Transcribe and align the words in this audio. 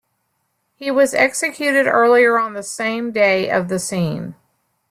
He 0.73 0.89
was 0.89 1.13
executed 1.13 1.85
earlier 1.85 2.39
on 2.39 2.53
the 2.53 2.63
same 2.63 3.11
day 3.11 3.51
of 3.51 3.67
the 3.67 3.77
scene. 3.77 4.33